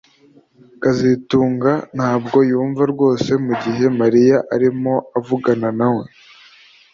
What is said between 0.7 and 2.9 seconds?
kazitunga ntabwo yumva